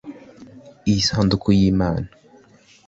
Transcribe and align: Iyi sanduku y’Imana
Iyi 0.89 1.01
sanduku 1.07 1.47
y’Imana 1.59 2.07